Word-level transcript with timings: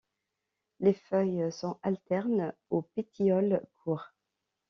Les 0.79 0.95
feuilles 0.95 1.51
sont 1.51 1.77
alternes 1.83 2.53
au 2.71 2.81
pétiole 2.81 3.61
court. 3.83 4.15